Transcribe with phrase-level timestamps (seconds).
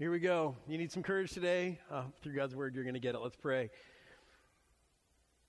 [0.00, 0.56] Here we go.
[0.66, 1.78] You need some courage today?
[1.90, 3.18] Uh, through God's word, you're going to get it.
[3.18, 3.68] Let's pray.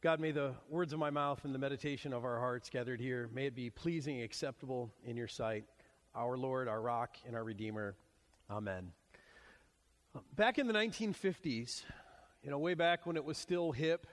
[0.02, 3.30] God, may the words of my mouth and the meditation of our hearts gathered here,
[3.34, 5.64] may it be pleasing acceptable in your sight.
[6.16, 7.96] Our Lord, our rock, and our Redeemer.
[8.50, 8.92] Amen.
[10.36, 11.84] Back in the 1950s,
[12.44, 14.06] you know, way back when it was still hip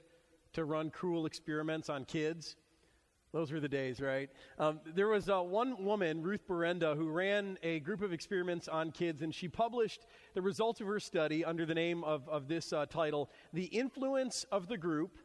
[0.53, 2.55] to run cruel experiments on kids,
[3.33, 4.31] those were the days, right?
[4.59, 8.91] Um, there was uh, one woman, Ruth Berenda, who ran a group of experiments on
[8.91, 12.73] kids, and she published the results of her study under the name of, of this
[12.73, 15.19] uh, title The Influence of the Group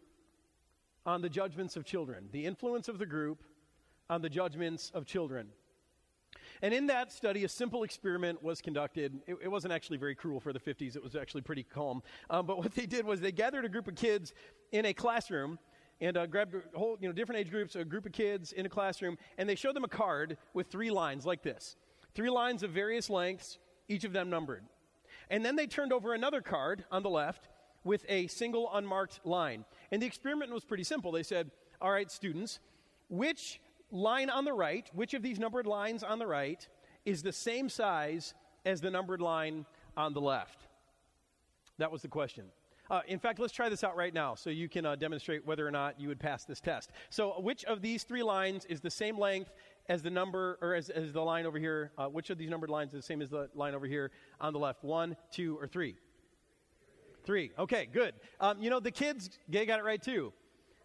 [1.06, 2.28] on the Judgments of Children.
[2.32, 3.44] The Influence of the Group
[4.10, 5.48] on the Judgments of Children.
[6.62, 9.20] And in that study, a simple experiment was conducted.
[9.28, 12.04] It, it wasn't actually very cruel for the 50s, it was actually pretty calm.
[12.30, 14.34] Um, but what they did was they gathered a group of kids
[14.74, 15.58] in a classroom
[16.04, 18.66] and uh, grabbed a whole, you know, different age groups, a group of kids in
[18.66, 21.76] a classroom, and they showed them a card with three lines like this
[22.14, 24.64] three lines of various lengths, each of them numbered.
[25.32, 27.48] And then they turned over another card on the left
[27.84, 29.66] with a single unmarked line.
[29.92, 31.12] And the experiment was pretty simple.
[31.12, 31.50] They said,
[31.82, 32.60] All right, students,
[33.10, 36.68] which line on the right, which of these numbered lines on the right,
[37.06, 38.34] is the same size
[38.66, 39.66] as the numbered line
[39.98, 40.68] on the left?
[41.80, 42.46] That was the question.
[42.90, 45.66] Uh, in fact, let's try this out right now so you can uh, demonstrate whether
[45.66, 46.92] or not you would pass this test.
[47.10, 49.54] So, which of these three lines is the same length
[49.88, 51.92] as the number, or as, as the line over here?
[51.98, 54.12] Uh, which of these numbered lines is the same as the line over here
[54.42, 54.84] on the left?
[54.84, 55.96] One, two, or three?
[57.24, 57.52] Three.
[57.58, 58.16] Okay, good.
[58.42, 60.34] Um, you know, the kids, they got it right too.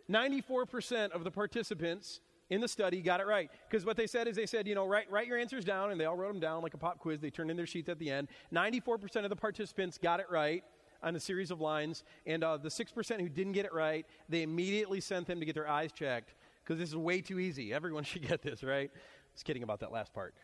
[0.08, 3.50] 94% of the participants in the study got it right.
[3.68, 6.00] Because what they said is they said, you know, write, write your answers down, and
[6.00, 7.20] they all wrote them down like a pop quiz.
[7.20, 8.28] They turned in their sheets at the end.
[8.54, 10.62] 94% of the participants got it right
[11.02, 14.42] on a series of lines, and uh, the 6% who didn't get it right, they
[14.42, 17.72] immediately sent them to get their eyes checked because this is way too easy.
[17.72, 18.90] Everyone should get this, right?
[19.34, 20.34] Just kidding about that last part.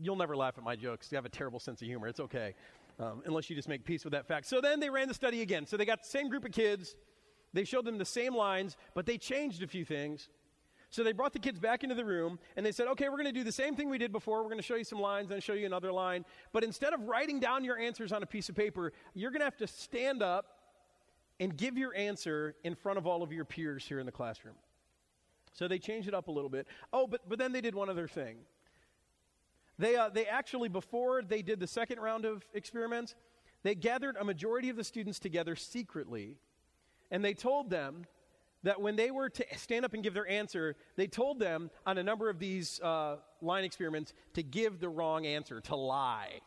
[0.00, 1.10] You'll never laugh at my jokes.
[1.10, 2.08] You have a terrible sense of humor.
[2.08, 2.54] It's okay,
[2.98, 4.46] um, unless you just make peace with that fact.
[4.46, 5.66] So then they ran the study again.
[5.66, 6.94] So they got the same group of kids.
[7.52, 10.28] They showed them the same lines, but they changed a few things.
[10.92, 13.24] So they brought the kids back into the room and they said, okay, we're going
[13.24, 14.42] to do the same thing we did before.
[14.42, 16.26] We're going to show you some lines and show you another line.
[16.52, 19.46] But instead of writing down your answers on a piece of paper, you're going to
[19.46, 20.58] have to stand up
[21.40, 24.54] and give your answer in front of all of your peers here in the classroom.
[25.54, 26.66] So they changed it up a little bit.
[26.92, 28.36] Oh, but, but then they did one other thing.
[29.78, 33.14] They, uh, they actually, before they did the second round of experiments,
[33.62, 36.36] they gathered a majority of the students together secretly,
[37.10, 38.04] and they told them
[38.62, 41.98] that when they were to stand up and give their answer, they told them on
[41.98, 46.40] a number of these uh, line experiments to give the wrong answer, to lie.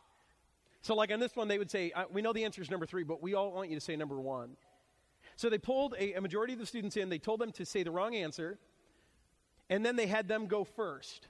[0.82, 3.02] So, like on this one, they would say, We know the answer is number three,
[3.02, 4.56] but we all want you to say number one.
[5.36, 7.82] So, they pulled a, a majority of the students in, they told them to say
[7.82, 8.58] the wrong answer,
[9.68, 11.28] and then they had them go first.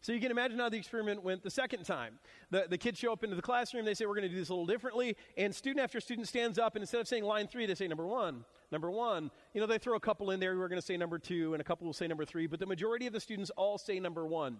[0.00, 2.20] So you can imagine how the experiment went the second time.
[2.50, 4.48] The, the kids show up into the classroom, they say, We're going to do this
[4.48, 5.16] a little differently.
[5.36, 8.06] And student after student stands up, and instead of saying line three, they say number
[8.06, 9.30] one, number one.
[9.54, 11.54] You know, they throw a couple in there who are going to say number two,
[11.54, 14.00] and a couple will say number three, but the majority of the students all say
[14.00, 14.58] number one.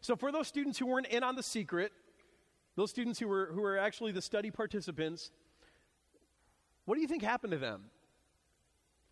[0.00, 1.92] So for those students who weren't in on the secret,
[2.76, 5.30] those students who were, who were actually the study participants,
[6.84, 7.84] what do you think happened to them?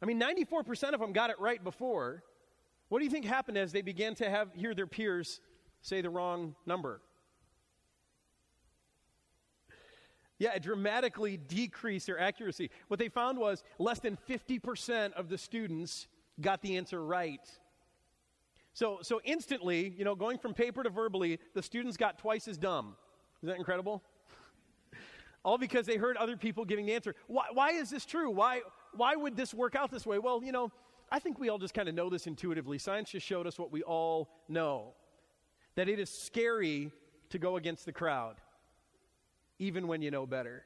[0.00, 2.22] I mean, 94% of them got it right before.
[2.88, 5.40] What do you think happened as they began to have hear their peers
[5.82, 7.00] say the wrong number?
[10.38, 12.70] Yeah, dramatically decreased their accuracy.
[12.88, 16.08] What they found was less than 50% of the students
[16.40, 17.40] got the answer right.
[18.74, 22.58] So, so instantly, you know, going from paper to verbally, the students got twice as
[22.58, 22.96] dumb.
[23.42, 24.02] Is that incredible?
[25.44, 27.14] All because they heard other people giving the answer.
[27.26, 28.30] Why, why is this true?
[28.30, 28.60] Why,
[28.94, 30.18] why would this work out this way?
[30.18, 30.70] Well, you know,
[31.10, 32.78] I think we all just kind of know this intuitively.
[32.78, 34.94] Science just showed us what we all know
[35.76, 36.90] that it is scary
[37.30, 38.36] to go against the crowd,
[39.58, 40.64] even when you know better.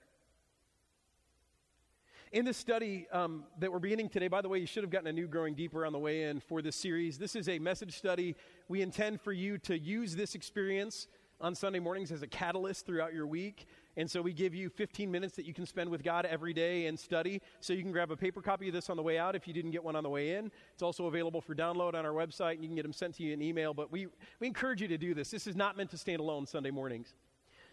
[2.33, 5.09] In this study um, that we're beginning today, by the way, you should have gotten
[5.09, 7.19] a new Growing Deeper on the way in for this series.
[7.19, 8.37] This is a message study.
[8.69, 11.09] We intend for you to use this experience
[11.41, 13.67] on Sunday mornings as a catalyst throughout your week.
[13.97, 16.87] And so we give you 15 minutes that you can spend with God every day
[16.87, 17.41] and study.
[17.61, 19.55] So you can grab a paper copy of this on the way out if you
[19.55, 20.53] didn't get one on the way in.
[20.73, 23.23] It's also available for download on our website, and you can get them sent to
[23.23, 23.75] you in email.
[23.75, 24.07] But we,
[24.39, 25.31] we encourage you to do this.
[25.31, 27.15] This is not meant to stand alone Sunday mornings.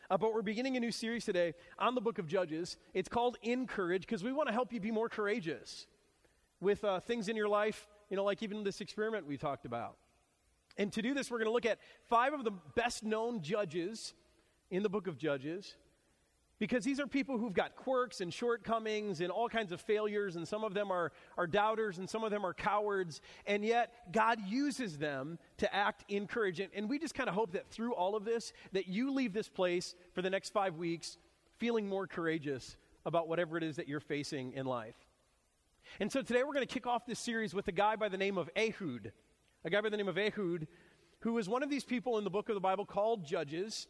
[0.10, 2.78] Uh, but we're beginning a new series today on the book of Judges.
[2.94, 5.86] It's called Encourage because we want to help you be more courageous
[6.62, 9.98] with uh, things in your life, you know, like even this experiment we talked about.
[10.78, 14.14] And to do this, we're going to look at five of the best known judges
[14.72, 15.76] in the book of Judges.
[16.60, 20.48] Because these are people who've got quirks and shortcomings and all kinds of failures, and
[20.48, 24.40] some of them are, are doubters and some of them are cowards, and yet God
[24.48, 26.60] uses them to act in courage.
[26.60, 29.34] And, and we just kind of hope that through all of this, that you leave
[29.34, 31.18] this place for the next five weeks
[31.58, 34.96] feeling more courageous about whatever it is that you're facing in life.
[36.00, 38.18] And so today we're going to kick off this series with a guy by the
[38.18, 39.12] name of Ehud.
[39.64, 40.68] A guy by the name of Ehud,
[41.20, 43.88] who is one of these people in the book of the Bible called Judges.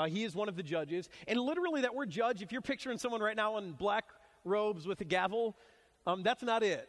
[0.00, 1.10] Uh, he is one of the judges.
[1.28, 4.06] And literally, that word judge, if you're picturing someone right now in black
[4.46, 5.54] robes with a gavel,
[6.06, 6.88] um, that's not it.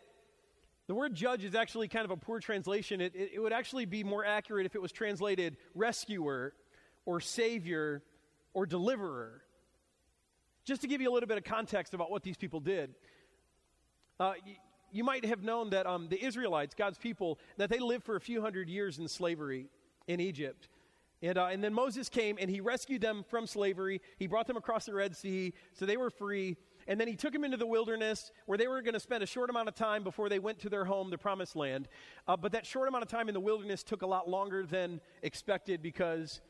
[0.88, 3.02] The word judge is actually kind of a poor translation.
[3.02, 6.54] It, it, it would actually be more accurate if it was translated rescuer
[7.06, 8.02] or savior
[8.54, 9.44] or deliverer.
[10.64, 12.96] Just to give you a little bit of context about what these people did.
[14.22, 14.56] Uh, you,
[14.94, 18.22] you, might have known that um, the Israelites, God's people, that they lived for a
[18.22, 19.66] few hundred years in slavery
[20.08, 20.70] in Egypt.
[21.22, 24.02] And, uh, and then Moses came and he rescued them from slavery.
[24.18, 26.58] He brought them across the Red Sea so they were free.
[26.88, 29.28] And then he took them into the wilderness where they were going to spend a
[29.28, 31.88] short amount of time before they went to their home, the promised land.
[32.28, 35.00] Uh, but that short amount of time in the wilderness took a lot longer than
[35.22, 36.42] expected because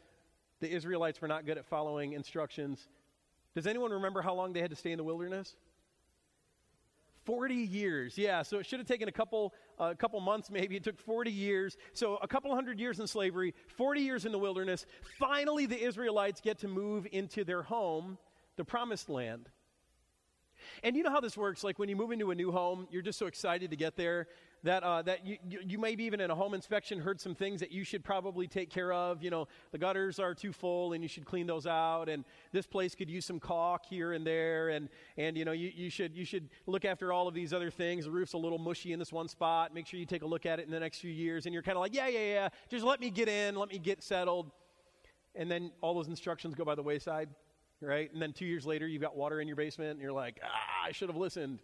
[0.61, 2.87] the Israelites were not good at following instructions.
[3.55, 5.55] Does anyone remember how long they had to stay in the wilderness?
[7.25, 8.17] 40 years.
[8.17, 10.75] Yeah, so it should have taken a couple a couple months maybe.
[10.75, 11.77] It took 40 years.
[11.93, 14.85] So a couple hundred years in slavery, 40 years in the wilderness.
[15.19, 18.17] Finally the Israelites get to move into their home,
[18.57, 19.49] the promised land.
[20.83, 23.01] And you know how this works like when you move into a new home, you're
[23.01, 24.27] just so excited to get there
[24.63, 27.71] that, uh, that you, you, maybe even in a home inspection heard some things that
[27.71, 29.23] you should probably take care of.
[29.23, 32.09] You know, the gutters are too full and you should clean those out.
[32.09, 34.69] And this place could use some caulk here and there.
[34.69, 37.71] And, and you know, you, you, should, you should look after all of these other
[37.71, 38.05] things.
[38.05, 39.73] The roof's a little mushy in this one spot.
[39.73, 41.47] Make sure you take a look at it in the next few years.
[41.47, 42.49] And you're kind of like, yeah, yeah, yeah.
[42.69, 43.55] Just let me get in.
[43.55, 44.51] Let me get settled.
[45.33, 47.29] And then all those instructions go by the wayside,
[47.81, 48.11] right?
[48.13, 50.87] And then two years later, you've got water in your basement and you're like, ah,
[50.87, 51.59] I should have listened.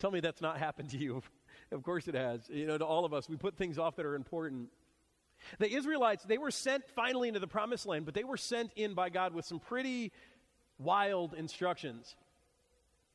[0.00, 1.22] Tell me that's not happened to you.
[1.72, 2.48] Of course it has.
[2.48, 4.68] You know, to all of us, we put things off that are important.
[5.58, 8.94] The Israelites, they were sent finally into the promised land, but they were sent in
[8.94, 10.12] by God with some pretty
[10.78, 12.16] wild instructions.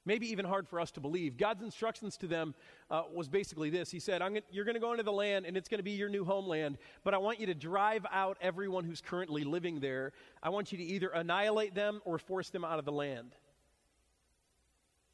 [0.03, 1.37] Maybe even hard for us to believe.
[1.37, 2.55] God's instructions to them
[2.89, 5.55] uh, was basically this He said, gonna, You're going to go into the land, and
[5.55, 8.83] it's going to be your new homeland, but I want you to drive out everyone
[8.83, 10.11] who's currently living there.
[10.41, 13.35] I want you to either annihilate them or force them out of the land.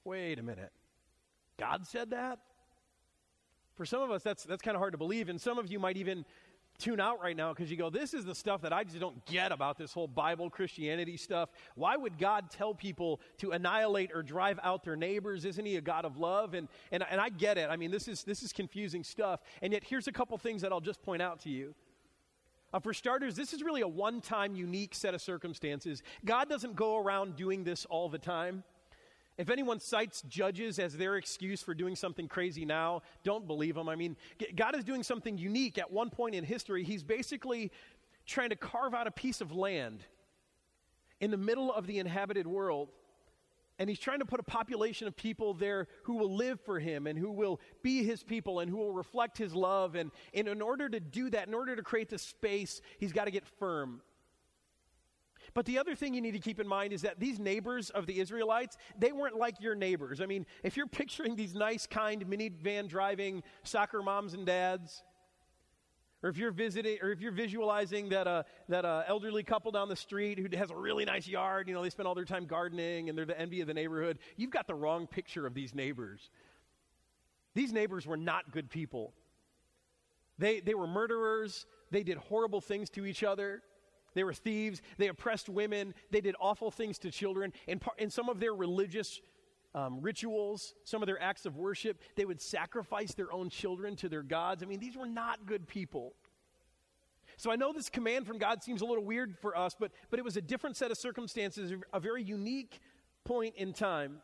[0.06, 0.72] Wait a minute.
[1.60, 2.40] God said that?
[3.78, 5.30] For some of us, that's, that's kind of hard to believe.
[5.30, 6.26] And some of you might even
[6.80, 9.24] tune out right now because you go, This is the stuff that I just don't
[9.26, 11.50] get about this whole Bible Christianity stuff.
[11.76, 15.46] Why would God tell people to annihilate or drive out their neighbors?
[15.46, 16.54] Isn't He a God of love?
[16.54, 17.70] And, and, and I get it.
[17.70, 19.42] I mean, this is, this is confusing stuff.
[19.62, 21.76] And yet, here's a couple things that I'll just point out to you.
[22.74, 26.04] Uh, for starters, this is really a one time unique set of circumstances.
[26.26, 28.64] God doesn't go around doing this all the time.
[29.38, 33.88] If anyone cites judges as their excuse for doing something crazy now, don't believe them.
[33.88, 34.18] I mean,
[34.56, 36.84] God is doing something unique at one point in history.
[36.84, 37.72] He's basically
[38.26, 40.04] trying to carve out a piece of land
[41.20, 42.90] in the middle of the inhabited world.
[43.80, 47.06] And he's trying to put a population of people there who will live for him
[47.06, 49.94] and who will be his people and who will reflect his love.
[49.94, 53.26] And, and in order to do that, in order to create this space, he's got
[53.26, 54.02] to get firm.
[55.58, 58.06] But the other thing you need to keep in mind is that these neighbors of
[58.06, 60.22] the Israelites, they weren't like your neighbors.
[60.22, 65.02] I mean, if you're picturing these nice, kind, minivan driving soccer moms and dads,
[66.22, 69.90] or if you're visiting, or if you're visualizing that uh, that uh, elderly couple down
[69.90, 72.46] the street who has a really nice yard, you know, they spend all their time
[72.46, 74.20] gardening and they're the envy of the neighborhood.
[74.36, 76.30] You've got the wrong picture of these neighbors.
[77.56, 79.12] These neighbors were not good people.
[80.38, 81.66] They they were murderers.
[81.90, 83.64] They did horrible things to each other.
[84.18, 84.82] They were thieves.
[84.98, 85.94] They oppressed women.
[86.12, 87.54] They did awful things to children.
[87.68, 89.22] And in some of their religious
[89.76, 94.10] um, rituals, some of their acts of worship, they would sacrifice their own children to
[94.10, 94.64] their gods.
[94.64, 96.14] I mean, these were not good people.
[97.38, 100.18] So I know this command from God seems a little weird for us, but, but
[100.18, 102.80] it was a different set of circumstances, a very unique
[103.24, 104.18] point in time.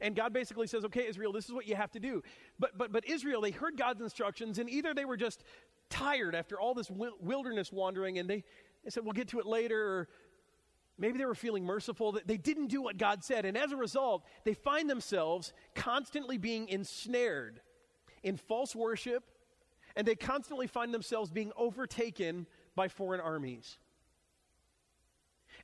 [0.00, 2.22] And God basically says, okay, Israel, this is what you have to do.
[2.58, 5.44] But, but, but Israel, they heard God's instructions, and either they were just
[5.90, 8.44] tired after all this wilderness wandering, and they,
[8.84, 9.82] they said, We'll get to it later.
[9.82, 10.08] Or
[10.98, 13.44] maybe they were feeling merciful that they didn't do what God said.
[13.44, 17.60] And as a result, they find themselves constantly being ensnared
[18.22, 19.24] in false worship,
[19.96, 23.78] and they constantly find themselves being overtaken by foreign armies.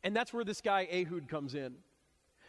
[0.02, 1.76] And that's where this guy Ehud comes in.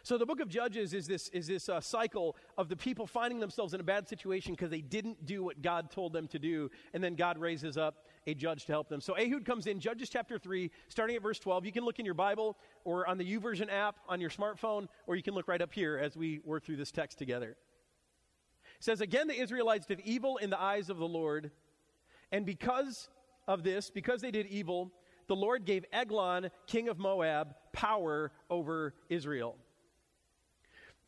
[0.04, 3.42] So the book of Judges is this, is this uh, cycle of the people finding
[3.42, 6.72] themselves in a bad situation because they didn't do what God told them to do,
[6.94, 9.02] and then God raises up a judge to help them.
[9.02, 11.66] So Ehud comes in, Judges chapter 3, starting at verse 12.
[11.66, 15.16] You can look in your Bible or on the YouVersion app on your smartphone, or
[15.16, 17.52] you can look right up here as we work through this text together.
[18.78, 21.52] It says, Again, the Israelites did evil in the eyes of the Lord,
[22.32, 23.10] and because
[23.48, 24.92] of this, because they did evil,
[25.28, 29.56] the Lord gave Eglon, king of Moab, power over Israel.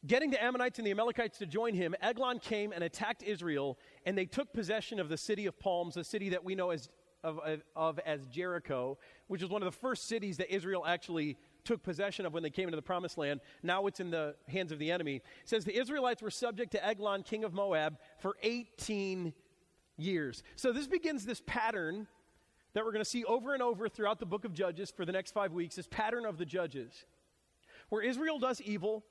[0.07, 4.17] Getting the Ammonites and the Amalekites to join him, Eglon came and attacked Israel, and
[4.17, 6.87] they took possession of the city of Palms, a city that we know as,
[7.23, 7.39] of,
[7.75, 8.97] of, as Jericho,
[9.27, 12.49] which was one of the first cities that Israel actually took possession of when they
[12.49, 13.41] came into the promised land.
[13.61, 15.17] Now it's in the hands of the enemy.
[15.17, 19.33] It says the Israelites were subject to Eglon, king of Moab, for 18
[19.97, 20.43] years.
[20.55, 22.07] So this begins this pattern
[22.73, 25.11] that we're going to see over and over throughout the book of Judges for the
[25.11, 27.05] next five weeks this pattern of the judges.
[27.89, 29.03] Where Israel does evil,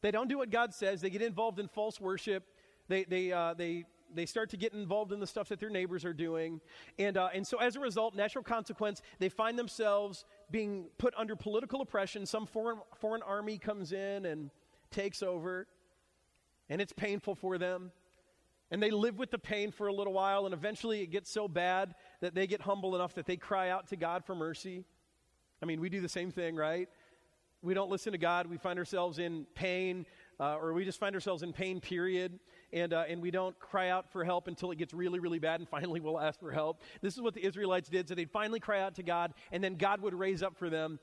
[0.00, 2.44] they don't do what God says, they get involved in false worship,
[2.88, 6.04] they, they, uh, they, they start to get involved in the stuff that their neighbors
[6.04, 6.60] are doing.
[6.98, 11.36] And, uh, and so, as a result, natural consequence, they find themselves being put under
[11.36, 12.26] political oppression.
[12.26, 14.50] Some foreign, foreign army comes in and
[14.90, 15.66] takes over,
[16.68, 17.92] and it's painful for them.
[18.70, 21.46] And they live with the pain for a little while, and eventually it gets so
[21.46, 24.84] bad that they get humble enough that they cry out to God for mercy.
[25.62, 26.88] I mean, we do the same thing, right?
[27.60, 28.46] We don't listen to God.
[28.46, 30.06] We find ourselves in pain,
[30.40, 32.40] uh, or we just find ourselves in pain, period.
[32.72, 35.60] And, uh, and we don't cry out for help until it gets really, really bad,
[35.60, 36.82] and finally we'll ask for help.
[37.00, 38.08] This is what the Israelites did.
[38.08, 40.98] So they'd finally cry out to God, and then God would raise up for them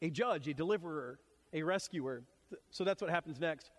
[0.00, 1.18] a judge, a deliverer,
[1.52, 2.22] a rescuer.
[2.70, 3.70] So that's what happens next.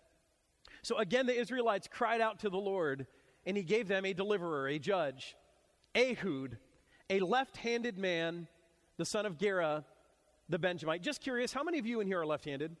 [0.82, 3.06] So again, the Israelites cried out to the Lord
[3.46, 5.36] and he gave them a deliverer, a judge,
[5.96, 6.58] Ehud,
[7.08, 8.46] a left handed man,
[8.96, 9.84] the son of Gera,
[10.48, 11.02] the Benjamite.
[11.02, 12.76] Just curious, how many of you in here are left handed?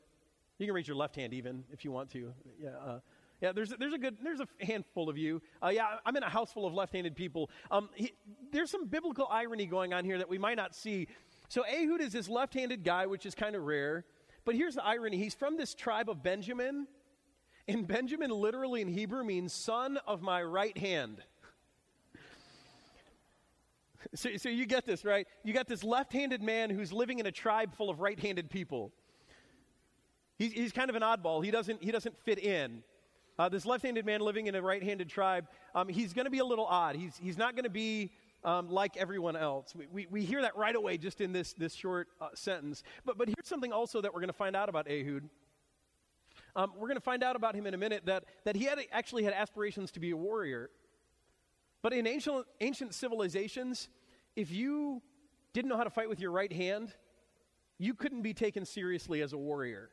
[0.58, 2.32] You can raise your left hand even if you want to.
[2.58, 2.70] Yeah.
[2.84, 3.00] Uh,
[3.40, 5.40] yeah, there's, there's a good, there's a handful of you.
[5.62, 7.48] Uh, yeah, I'm in a house full of left-handed people.
[7.70, 8.12] Um, he,
[8.52, 11.08] there's some biblical irony going on here that we might not see.
[11.48, 14.04] So Ehud is this left-handed guy, which is kind of rare.
[14.44, 16.86] But here's the irony: he's from this tribe of Benjamin,
[17.66, 21.22] and Benjamin literally in Hebrew means son of my right hand.
[24.14, 25.28] So, so you get this, right?
[25.44, 28.48] You got this left handed man who's living in a tribe full of right handed
[28.48, 28.92] people.
[30.38, 31.44] He's, he's kind of an oddball.
[31.44, 32.82] He doesn't, he doesn't fit in.
[33.40, 36.30] Uh, this left handed man living in a right handed tribe, um, he's going to
[36.30, 36.94] be a little odd.
[36.94, 38.10] He's, he's not going to be
[38.44, 39.74] um, like everyone else.
[39.74, 42.82] We, we, we, hear that right away just in this, this short uh, sentence.
[43.06, 45.30] But, but here's something also that we're going to find out about Ehud.
[46.54, 48.78] Um, we're going to find out about him in a minute that, that he had
[48.92, 50.68] actually had aspirations to be a warrior.
[51.80, 53.88] But in ancient, ancient civilizations,
[54.36, 55.00] if you
[55.54, 56.92] didn't know how to fight with your right hand,
[57.78, 59.88] you couldn't be taken seriously as a warrior.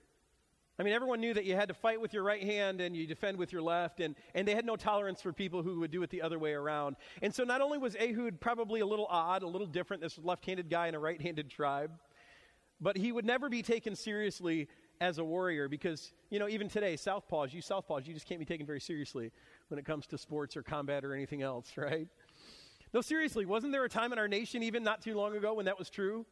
[0.79, 3.07] I mean, everyone knew that you had to fight with your right hand and you
[3.07, 6.03] defend with your left, and, and they had no tolerance for people who would do
[6.03, 6.97] it the other way around.
[7.23, 10.45] And so not only was Ehud probably a little odd, a little different, this left
[10.45, 11.91] handed guy in a right handed tribe,
[12.79, 14.67] but he would never be taken seriously
[15.01, 18.45] as a warrior because, you know, even today, Southpaws, you Southpaws, you just can't be
[18.45, 19.31] taken very seriously
[19.69, 22.07] when it comes to sports or combat or anything else, right?
[22.93, 25.65] No, seriously, wasn't there a time in our nation, even not too long ago, when
[25.65, 26.25] that was true?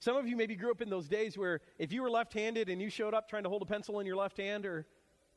[0.00, 2.70] Some of you maybe grew up in those days where if you were left handed
[2.70, 4.86] and you showed up trying to hold a pencil in your left hand or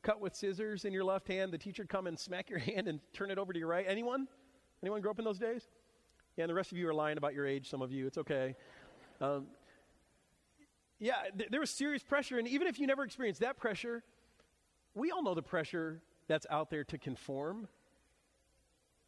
[0.02, 3.00] cut with scissors in your left hand, the teacher come and smack your hand and
[3.12, 3.84] turn it over to your right.
[3.86, 4.26] Anyone?
[4.82, 5.68] Anyone grow up in those days?
[6.36, 8.06] Yeah, and the rest of you are lying about your age, some of you.
[8.06, 8.56] It's okay.
[9.20, 9.46] Um,
[10.98, 12.38] yeah, th- there was serious pressure.
[12.38, 14.02] And even if you never experienced that pressure,
[14.94, 17.68] we all know the pressure that's out there to conform.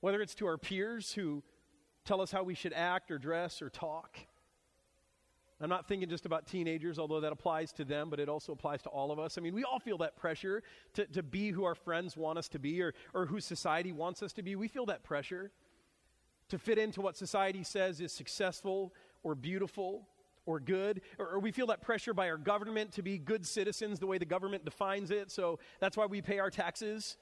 [0.00, 1.42] Whether it's to our peers who
[2.04, 4.18] tell us how we should act or dress or talk.
[5.60, 8.82] I'm not thinking just about teenagers, although that applies to them, but it also applies
[8.82, 9.38] to all of us.
[9.38, 10.62] I mean, we all feel that pressure
[10.94, 14.22] to, to be who our friends want us to be or, or who society wants
[14.22, 14.54] us to be.
[14.54, 15.50] We feel that pressure
[16.48, 20.06] to fit into what society says is successful or beautiful
[20.44, 23.98] or good, or, or, we feel that pressure by our government to be good citizens
[23.98, 25.28] the way the government defines it.
[25.32, 27.16] So that's why we pay our taxes.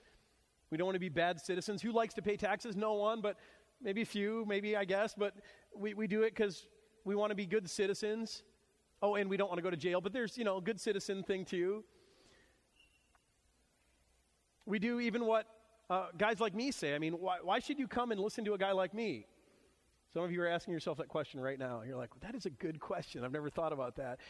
[0.70, 1.80] We don't want to be bad citizens.
[1.80, 2.76] Who likes to pay taxes?
[2.76, 3.38] No one, but
[3.80, 5.34] maybe a few, maybe I guess, but
[5.74, 6.66] we, we do it because
[7.04, 8.42] we want to be good citizens.
[9.02, 10.80] Oh, and we don't want to go to jail, but there's, you know, a good
[10.80, 11.84] citizen thing too.
[14.66, 15.46] We do even what
[15.90, 16.94] uh, guys like me say.
[16.94, 19.26] I mean, why, why should you come and listen to a guy like me?
[20.14, 21.82] Some of you are asking yourself that question right now.
[21.86, 23.24] You're like, that is a good question.
[23.24, 24.20] I've never thought about that.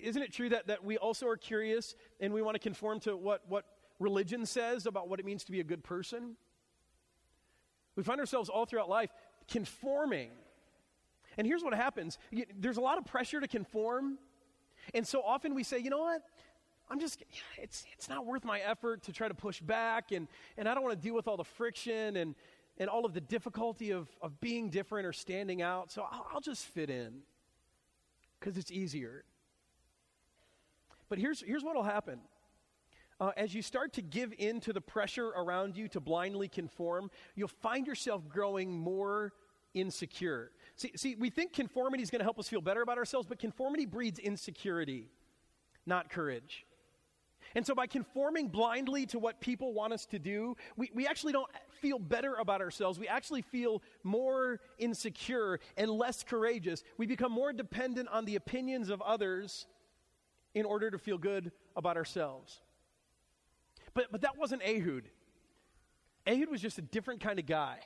[0.00, 3.16] Isn't it true that, that we also are curious and we want to conform to
[3.16, 3.66] what, what
[4.00, 6.36] religion says about what it means to be a good person?
[7.96, 9.10] We find ourselves all throughout life
[9.46, 10.30] conforming.
[11.38, 12.18] And here's what happens
[12.58, 14.18] there's a lot of pressure to conform.
[14.94, 16.22] And so often we say, you know what?
[16.88, 17.24] I'm just,
[17.58, 20.84] it's, it's not worth my effort to try to push back, and, and I don't
[20.84, 22.36] want to deal with all the friction and,
[22.78, 26.40] and all of the difficulty of, of being different or standing out, so I'll, I'll
[26.40, 27.22] just fit in
[28.38, 29.24] because it's easier.
[31.08, 32.20] But here's, here's what will happen.
[33.18, 37.10] Uh, as you start to give in to the pressure around you to blindly conform,
[37.34, 39.32] you'll find yourself growing more
[39.72, 40.50] insecure.
[40.76, 43.38] See, see we think conformity is going to help us feel better about ourselves, but
[43.38, 45.08] conformity breeds insecurity,
[45.86, 46.66] not courage.
[47.54, 51.32] And so, by conforming blindly to what people want us to do, we, we actually
[51.32, 52.98] don't feel better about ourselves.
[52.98, 56.82] We actually feel more insecure and less courageous.
[56.98, 59.66] We become more dependent on the opinions of others
[60.54, 62.60] in order to feel good about ourselves.
[63.94, 65.04] But, but that wasn't Ehud.
[66.26, 67.78] Ehud was just a different kind of guy.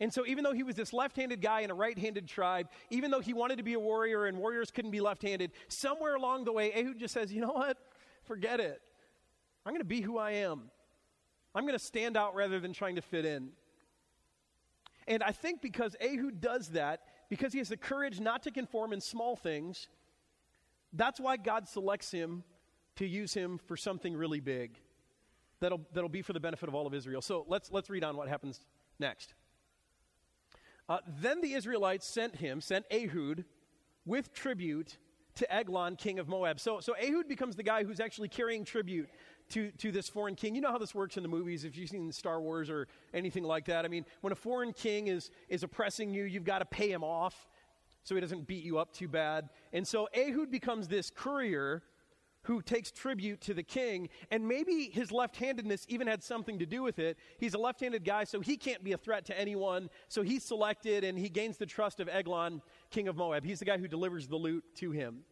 [0.00, 2.68] And so, even though he was this left handed guy in a right handed tribe,
[2.90, 6.14] even though he wanted to be a warrior and warriors couldn't be left handed, somewhere
[6.14, 7.76] along the way, Ehud just says, You know what?
[8.24, 8.80] Forget it.
[9.66, 10.70] I'm going to be who I am.
[11.54, 13.50] I'm going to stand out rather than trying to fit in.
[15.08, 18.92] And I think because Ehud does that, because he has the courage not to conform
[18.92, 19.88] in small things,
[20.92, 22.44] that's why God selects him
[22.96, 24.78] to use him for something really big
[25.60, 27.22] that'll, that'll be for the benefit of all of Israel.
[27.22, 28.60] So let's, let's read on what happens
[28.98, 29.34] next.
[30.88, 33.44] Uh, then the Israelites sent him, sent Ehud,
[34.06, 34.96] with tribute
[35.34, 36.58] to Eglon, king of Moab.
[36.58, 39.08] So, so Ehud becomes the guy who's actually carrying tribute
[39.50, 40.54] to, to this foreign king.
[40.54, 43.44] You know how this works in the movies, if you've seen Star Wars or anything
[43.44, 43.84] like that.
[43.84, 47.04] I mean, when a foreign king is, is oppressing you, you've got to pay him
[47.04, 47.46] off
[48.02, 49.48] so he doesn't beat you up too bad.
[49.72, 51.82] And so Ehud becomes this courier
[52.48, 56.64] who takes tribute to the king, and maybe his left handedness even had something to
[56.64, 57.18] do with it.
[57.36, 59.90] He's a left handed guy, so he can't be a threat to anyone.
[60.08, 63.44] So he's selected, and he gains the trust of Eglon, king of Moab.
[63.44, 65.24] He's the guy who delivers the loot to him.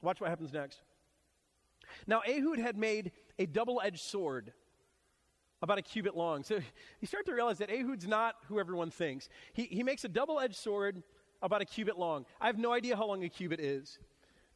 [0.00, 0.80] Watch what happens next.
[2.06, 4.50] Now, Ehud had made a double edged sword
[5.60, 6.42] about a cubit long.
[6.42, 6.58] So
[7.00, 9.28] you start to realize that Ehud's not who everyone thinks.
[9.52, 11.02] He, he makes a double edged sword
[11.42, 12.24] about a cubit long.
[12.40, 13.98] I have no idea how long a cubit is.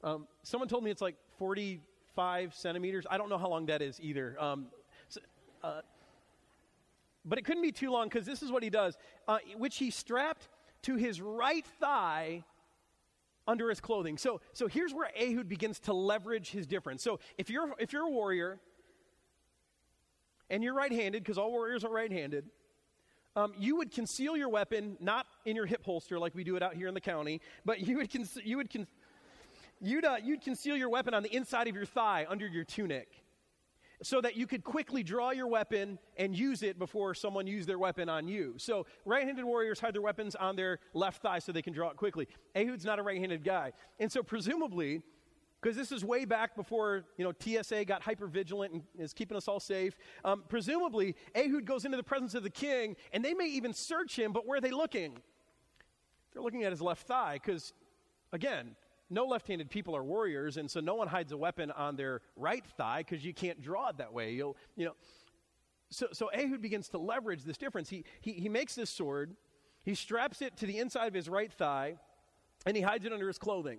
[0.03, 3.07] Um, someone told me it's like 45 centimeters.
[3.11, 4.37] I don't know how long that is either.
[4.39, 4.67] Um,
[5.09, 5.21] so,
[5.63, 5.81] uh,
[7.25, 9.91] but it couldn't be too long because this is what he does, uh, which he
[9.91, 10.49] strapped
[10.83, 12.45] to his right thigh
[13.47, 14.19] under his clothing.
[14.19, 17.03] So, so here's where Ehud begins to leverage his difference.
[17.03, 18.61] So if you're, if you're a warrior
[20.51, 22.45] and you're right handed, because all warriors are right handed,
[23.37, 26.63] um, you would conceal your weapon not in your hip holster like we do it
[26.63, 28.87] out here in the county, but you would, con- you would con-
[29.81, 33.25] you'd, uh, you'd conceal your weapon on the inside of your thigh under your tunic
[34.03, 37.79] so that you could quickly draw your weapon and use it before someone used their
[37.79, 38.55] weapon on you.
[38.57, 41.91] So, right handed warriors hide their weapons on their left thigh so they can draw
[41.91, 42.29] it quickly.
[42.57, 43.73] Ehud's not a right handed guy.
[43.99, 45.03] And so, presumably,
[45.61, 49.37] because this is way back before you know TSA got hyper vigilant and is keeping
[49.37, 49.97] us all safe.
[50.25, 54.17] Um, presumably, Ehud goes into the presence of the king, and they may even search
[54.17, 54.33] him.
[54.33, 55.19] But where are they looking?
[56.33, 57.73] They're looking at his left thigh, because
[58.33, 58.77] again,
[59.11, 62.65] no left-handed people are warriors, and so no one hides a weapon on their right
[62.77, 64.33] thigh because you can't draw it that way.
[64.33, 64.95] You'll, you know.
[65.91, 67.89] So, so Ehud begins to leverage this difference.
[67.89, 69.35] He, he, he makes this sword,
[69.83, 71.97] he straps it to the inside of his right thigh,
[72.67, 73.79] and he hides it under his clothing.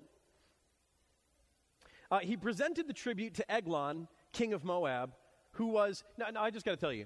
[2.10, 5.14] Uh, he presented the tribute to Eglon, king of Moab,
[5.54, 6.04] who was.
[6.18, 7.06] Now, now I just got to tell you.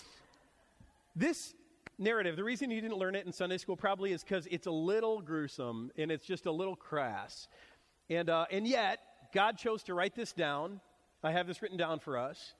[1.16, 1.54] this
[1.98, 4.70] narrative, the reason you didn't learn it in Sunday school probably is because it's a
[4.70, 7.48] little gruesome and it's just a little crass.
[8.10, 9.00] And, uh, and yet,
[9.32, 10.80] God chose to write this down.
[11.22, 12.54] I have this written down for us.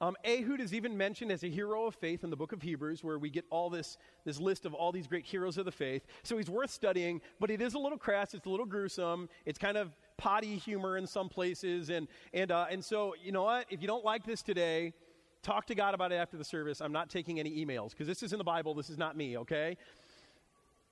[0.00, 3.02] Um, Ehud is even mentioned as a hero of faith in the book of Hebrews,
[3.02, 6.06] where we get all this, this list of all these great heroes of the faith.
[6.22, 8.32] So he's worth studying, but it is a little crass.
[8.32, 9.28] It's a little gruesome.
[9.44, 11.90] It's kind of potty humor in some places.
[11.90, 13.66] And, and, uh, and so, you know what?
[13.70, 14.92] If you don't like this today,
[15.42, 16.80] Talk to God about it after the service.
[16.80, 18.74] I'm not taking any emails because this is in the Bible.
[18.74, 19.76] This is not me, okay?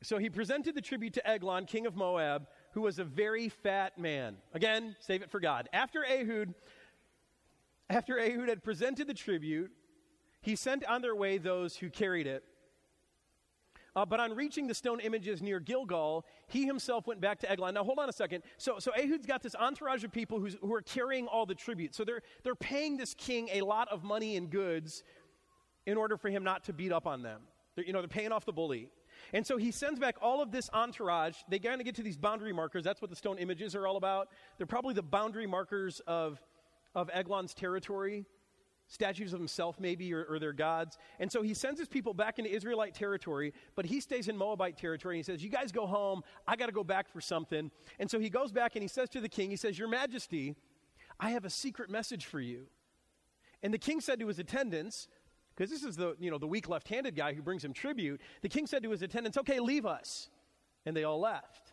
[0.02, 3.98] So he presented the tribute to Eglon, king of Moab, who was a very fat
[3.98, 4.36] man.
[4.54, 5.68] Again, save it for God.
[5.72, 6.54] After Ehud,
[7.88, 9.70] after Ehud had presented the tribute,
[10.42, 12.44] he sent on their way those who carried it
[13.96, 17.74] uh, but on reaching the stone images near Gilgal, he himself went back to Eglon.
[17.74, 18.42] Now, hold on a second.
[18.58, 21.94] So, so Ehud's got this entourage of people who are carrying all the tribute.
[21.94, 25.02] So they're, they're paying this king a lot of money and goods
[25.86, 27.40] in order for him not to beat up on them.
[27.74, 28.90] They're, you know, they're paying off the bully.
[29.32, 31.36] And so he sends back all of this entourage.
[31.48, 32.84] They kind of get to these boundary markers.
[32.84, 34.28] That's what the stone images are all about.
[34.58, 36.38] They're probably the boundary markers of,
[36.94, 38.26] of Eglon's territory
[38.88, 40.96] statues of himself, maybe, or, or, their gods.
[41.18, 44.76] And so he sends his people back into Israelite territory, but he stays in Moabite
[44.76, 45.16] territory.
[45.16, 46.22] And he says, You guys go home.
[46.46, 47.70] I got to go back for something.
[47.98, 50.54] And so he goes back and he says to the king, He says, Your Majesty,
[51.18, 52.66] I have a secret message for you.
[53.62, 55.08] And the king said to his attendants,
[55.56, 58.20] because this is the, you know, the weak left handed guy who brings him tribute,
[58.42, 60.28] the king said to his attendants, Okay, leave us.
[60.84, 61.72] And they all left.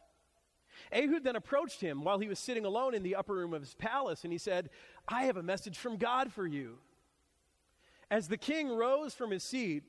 [0.91, 3.76] Ehud then approached him while he was sitting alone in the upper room of his
[3.76, 4.69] palace, and he said,
[5.08, 6.78] I have a message from God for you.
[8.12, 9.84] As the king rose from his seat,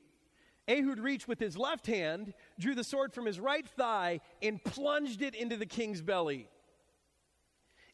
[0.69, 5.21] Ehud reached with his left hand, drew the sword from his right thigh, and plunged
[5.21, 6.49] it into the king's belly.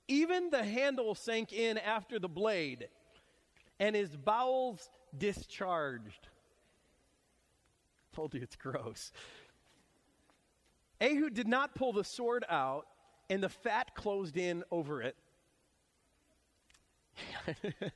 [0.06, 2.88] Even the handle sank in after the blade,
[3.78, 6.28] and his bowels discharged.
[8.12, 9.12] Told you it's gross.
[11.00, 12.86] Ehud did not pull the sword out,
[13.28, 15.16] and the fat closed in over it.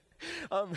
[0.50, 0.72] um,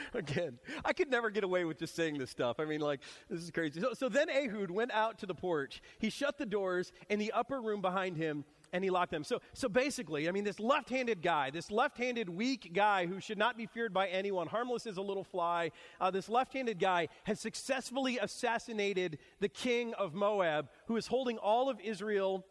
[0.14, 2.60] again, I could never get away with just saying this stuff.
[2.60, 3.80] I mean, like, this is crazy.
[3.80, 5.82] So, so then Ehud went out to the porch.
[5.98, 9.24] He shut the doors in the upper room behind him and he locked them.
[9.24, 13.20] So, so basically, I mean, this left handed guy, this left handed weak guy who
[13.20, 16.78] should not be feared by anyone, harmless as a little fly, uh, this left handed
[16.78, 22.44] guy has successfully assassinated the king of Moab, who is holding all of Israel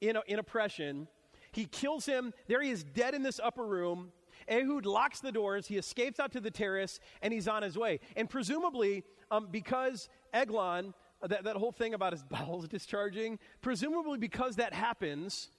[0.00, 1.08] in, in oppression.
[1.52, 2.32] He kills him.
[2.46, 4.12] There he is dead in this upper room.
[4.50, 5.66] Ehud locks the doors.
[5.66, 8.00] He escapes out to the terrace and he's on his way.
[8.16, 14.56] And presumably, um, because Eglon, that, that whole thing about his bowels discharging, presumably because
[14.56, 15.50] that happens,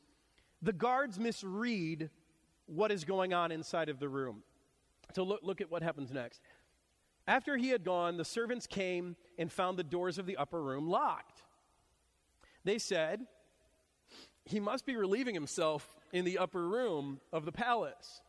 [0.62, 2.10] the guards misread
[2.66, 4.44] what is going on inside of the room.
[5.14, 6.42] So look, look at what happens next.
[7.28, 10.90] After he had gone, the servants came and found the doors of the upper room
[10.90, 11.44] locked.
[12.64, 13.22] They said,
[14.46, 18.22] He must be relieving himself in the upper room of the palace.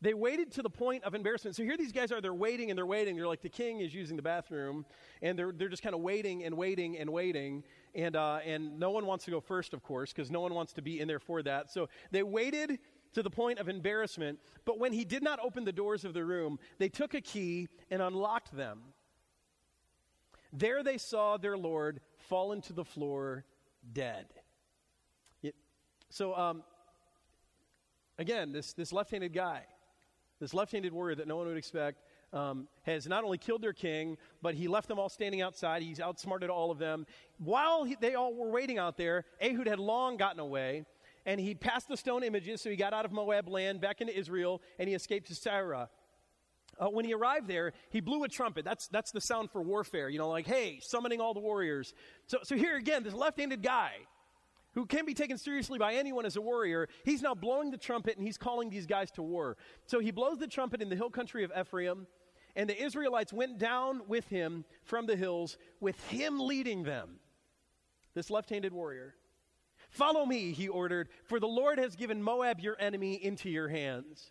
[0.00, 1.56] They waited to the point of embarrassment.
[1.56, 3.16] So here these guys are, they're waiting and they're waiting.
[3.16, 4.86] They're like, the king is using the bathroom,
[5.22, 7.64] and they're, they're just kind of waiting and waiting and waiting.
[7.96, 10.72] And, uh, and no one wants to go first, of course, because no one wants
[10.74, 11.72] to be in there for that.
[11.72, 12.78] So they waited
[13.14, 14.38] to the point of embarrassment.
[14.64, 17.66] But when he did not open the doors of the room, they took a key
[17.90, 18.80] and unlocked them.
[20.52, 23.44] There they saw their Lord fallen to the floor
[23.92, 24.26] dead.
[26.10, 26.62] So, um,
[28.16, 29.64] again, this, this left handed guy
[30.40, 33.72] this left handed warrior that no one would expect, um, has not only killed their
[33.72, 35.82] king, but he left them all standing outside.
[35.82, 37.06] He's outsmarted all of them.
[37.38, 40.84] While he, they all were waiting out there, Ehud had long gotten away,
[41.26, 44.16] and he passed the stone images, so he got out of Moab land back into
[44.16, 45.88] Israel, and he escaped to Seirah.
[46.78, 48.64] Uh, when he arrived there, he blew a trumpet.
[48.64, 51.92] That's, that's the sound for warfare, you know, like, hey, summoning all the warriors.
[52.26, 53.92] So, so here again, this left handed guy
[54.78, 58.16] who can't be taken seriously by anyone as a warrior, he's now blowing the trumpet
[58.16, 59.56] and he's calling these guys to war.
[59.86, 62.06] So he blows the trumpet in the hill country of Ephraim,
[62.54, 67.18] and the Israelites went down with him from the hills, with him leading them.
[68.14, 69.16] This left handed warrior.
[69.90, 74.30] Follow me, he ordered, for the Lord has given Moab, your enemy, into your hands.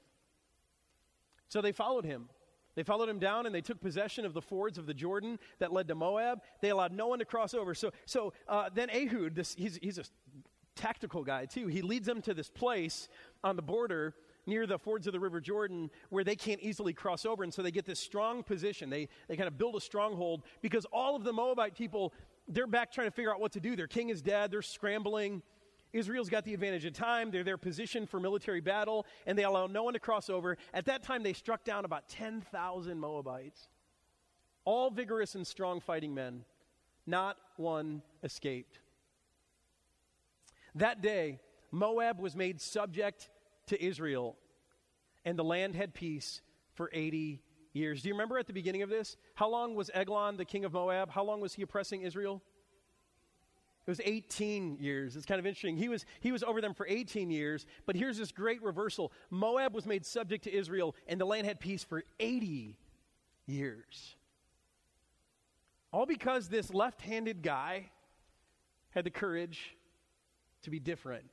[1.49, 2.29] So they followed him.
[2.77, 5.73] They followed him down and they took possession of the fords of the Jordan that
[5.73, 6.43] led to Moab.
[6.61, 7.73] They allowed no one to cross over.
[7.73, 10.03] So, so uh, then Ehud, this, he's, he's a
[10.75, 11.65] tactical guy too.
[11.65, 13.09] He leads them to this place
[13.43, 14.13] on the border
[14.45, 17.43] near the fords of the river Jordan where they can't easily cross over.
[17.43, 18.91] And so they get this strong position.
[18.91, 22.13] They, they kind of build a stronghold because all of the Moabite people,
[22.47, 23.75] they're back trying to figure out what to do.
[23.75, 25.41] Their king is dead, they're scrambling.
[25.93, 27.31] Israel's got the advantage of time.
[27.31, 30.57] They're their position for military battle, and they allow no one to cross over.
[30.73, 33.69] At that time, they struck down about 10,000 Moabites,
[34.65, 36.43] all vigorous and strong fighting men.
[37.05, 38.79] Not one escaped.
[40.75, 41.39] That day,
[41.71, 43.29] Moab was made subject
[43.67, 44.35] to Israel,
[45.25, 46.41] and the land had peace
[46.73, 47.41] for 80
[47.73, 48.01] years.
[48.01, 49.15] Do you remember at the beginning of this?
[49.35, 52.41] How long was Eglon, the king of Moab, how long was he oppressing Israel?
[53.87, 55.15] It was 18 years.
[55.15, 55.77] It's kind of interesting.
[55.77, 59.13] He was, he was over them for 18 years, but here's this great reversal.
[59.29, 62.77] Moab was made subject to Israel, and the land had peace for 80
[63.45, 64.15] years.
[65.93, 67.89] All because this left handed guy
[68.89, 69.77] had the courage
[70.63, 71.23] to be different.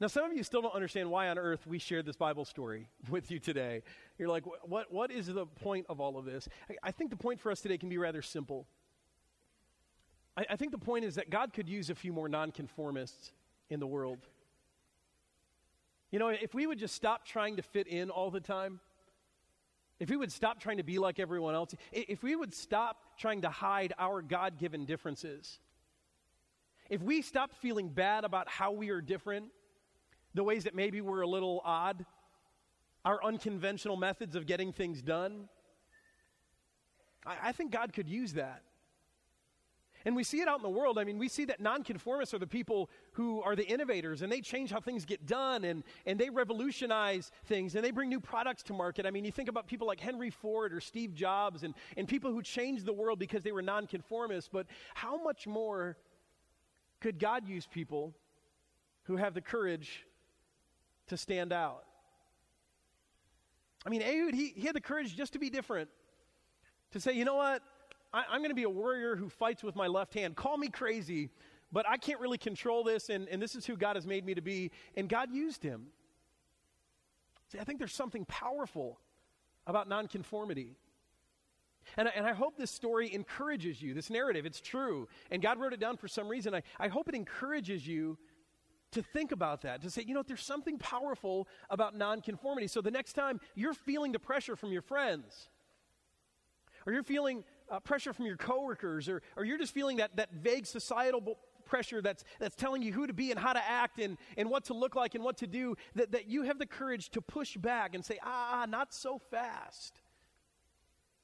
[0.00, 2.88] Now, some of you still don't understand why on earth we shared this Bible story
[3.10, 3.82] with you today.
[4.16, 6.48] You're like, what, what is the point of all of this?
[6.70, 8.68] I, I think the point for us today can be rather simple.
[10.36, 13.32] I, I think the point is that God could use a few more nonconformists
[13.70, 14.18] in the world.
[16.10, 18.80] You know, if we would just stop trying to fit in all the time,
[19.98, 23.42] if we would stop trying to be like everyone else, if we would stop trying
[23.42, 25.58] to hide our God given differences,
[26.90, 29.46] if we stop feeling bad about how we are different,
[30.34, 32.04] the ways that maybe we're a little odd,
[33.04, 35.48] our unconventional methods of getting things done,
[37.24, 38.62] I, I think God could use that.
[40.04, 40.98] And we see it out in the world.
[40.98, 44.42] I mean, we see that nonconformists are the people who are the innovators and they
[44.42, 48.62] change how things get done and, and they revolutionize things and they bring new products
[48.64, 49.06] to market.
[49.06, 52.32] I mean, you think about people like Henry Ford or Steve Jobs and, and people
[52.32, 54.50] who changed the world because they were nonconformists.
[54.52, 55.96] But how much more
[57.00, 58.14] could God use people
[59.04, 60.04] who have the courage
[61.06, 61.84] to stand out?
[63.86, 65.88] I mean, Ehud, he, he had the courage just to be different,
[66.92, 67.62] to say, you know what?
[68.14, 70.36] I, am going to be a warrior who fights with my left hand.
[70.36, 71.30] Call me crazy,
[71.72, 74.34] but I can't really control this, and, and this is who God has made me
[74.34, 74.70] to be.
[74.96, 75.86] And God used him.
[77.50, 79.00] See, I think there's something powerful
[79.66, 80.76] about nonconformity.
[81.96, 84.46] And I, and I hope this story encourages you, this narrative.
[84.46, 85.08] It's true.
[85.32, 86.54] And God wrote it down for some reason.
[86.54, 88.16] I, I hope it encourages you
[88.92, 92.68] to think about that, to say, you know, there's something powerful about nonconformity.
[92.68, 95.48] So the next time you're feeling the pressure from your friends,
[96.86, 100.32] or you're feeling uh, pressure from your coworkers, or, or you're just feeling that, that
[100.32, 104.18] vague societal pressure that's, that's telling you who to be and how to act and,
[104.36, 107.08] and what to look like and what to do, that, that you have the courage
[107.10, 110.00] to push back and say, ah, not so fast.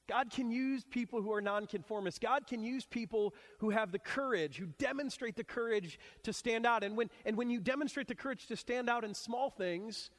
[0.08, 2.18] God can use people who are nonconformists.
[2.18, 6.82] God can use people who have the courage, who demonstrate the courage to stand out.
[6.82, 10.10] And when, and when you demonstrate the courage to stand out in small things,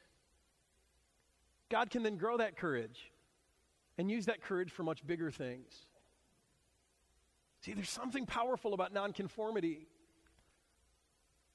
[1.68, 3.12] God can then grow that courage
[3.98, 5.84] and use that courage for much bigger things.
[7.62, 9.86] See, there's something powerful about nonconformity.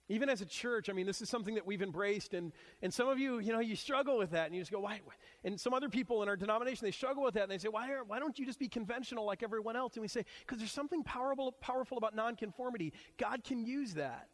[0.10, 3.10] Even as a church, I mean, this is something that we've embraced, and, and some
[3.10, 5.02] of you, you know, you struggle with that, and you just go, why?
[5.43, 7.91] And some other people in our denomination, they struggle with that, and they say, why,
[7.91, 9.96] are, why don't you just be conventional like everyone else?
[9.96, 12.93] And we say, because there's something powerful, powerful about nonconformity.
[13.17, 14.30] God can use that.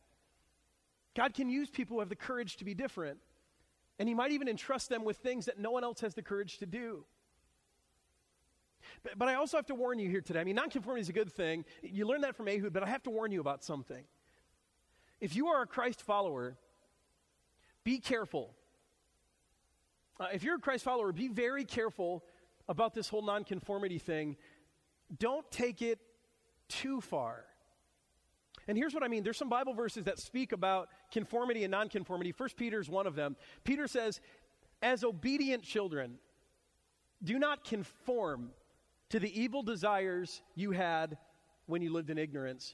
[1.16, 3.18] God can use people who have the courage to be different,
[3.98, 6.60] and He might even entrust them with things that no one else has the courage
[6.60, 7.04] to do.
[9.04, 10.39] But, but I also have to warn you here today.
[10.39, 11.66] I mean, nonconformity is a good thing.
[11.82, 14.04] You learn that from Ehud, but I have to warn you about something.
[15.20, 16.58] If you are a Christ follower,
[17.84, 18.54] be careful.
[20.20, 22.24] Uh, if you're a Christ follower, be very careful
[22.70, 24.38] about this whole nonconformity thing.
[25.18, 26.00] Don't take it
[26.70, 27.46] too far.
[28.68, 32.32] And here's what I mean there's some Bible verses that speak about conformity and nonconformity.
[32.32, 33.36] First Peter is one of them.
[33.63, 34.22] Peter says,
[34.82, 36.18] As obedient children,
[37.24, 38.52] do not conform
[39.13, 41.19] to the evil desires you had
[41.67, 42.73] when you lived in ignorance.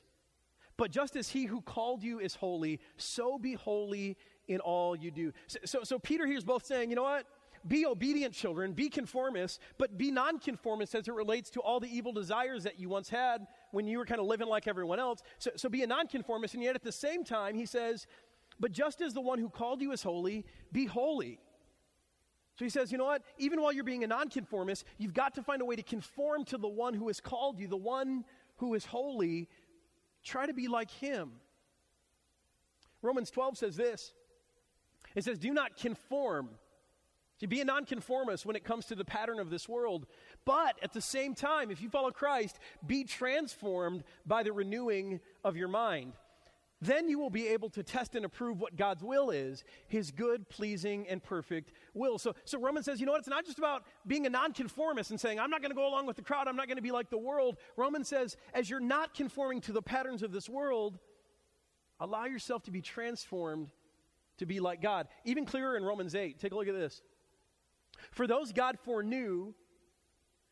[0.78, 4.16] But just as he who called you is holy, so be holy
[4.48, 5.34] in all you do.
[5.48, 7.26] So, so, so Peter here is both saying, you know what?
[7.68, 12.14] Be obedient children, be conformists, but be nonconformists as it relates to all the evil
[12.14, 15.22] desires that you once had when you were kind of living like everyone else.
[15.40, 18.08] So, so be a nonconformist, and yet at the same time, he says,
[18.62, 21.38] but just as the one who called you is holy, be holy.
[22.60, 23.24] So he says, you know what?
[23.40, 26.58] Even while you're being a nonconformist, you've got to find a way to conform to
[26.58, 28.26] the one who has called you, the one
[28.58, 29.48] who is holy,
[30.24, 31.32] Try to be like him.
[33.02, 34.14] Romans 12 says this
[35.16, 36.50] it says, Do not conform.
[37.40, 40.08] To be a nonconformist when it comes to the pattern of this world.
[40.44, 45.56] But at the same time, if you follow Christ, be transformed by the renewing of
[45.56, 46.12] your mind.
[46.82, 50.48] Then you will be able to test and approve what God's will is, his good,
[50.48, 52.18] pleasing, and perfect will.
[52.18, 53.20] So, so Romans says, you know what?
[53.20, 56.06] It's not just about being a nonconformist and saying, I'm not going to go along
[56.06, 57.58] with the crowd, I'm not going to be like the world.
[57.76, 61.00] Romans says, as you're not conforming to the patterns of this world,
[62.00, 63.72] allow yourself to be transformed
[64.38, 65.10] to be like God.
[65.26, 66.40] Even clearer in Romans 8.
[66.40, 67.02] Take a look at this.
[68.12, 69.54] For those God foreknew,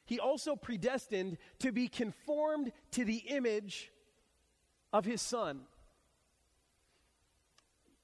[0.03, 3.91] he also predestined to be conformed to the image
[4.91, 5.61] of his Son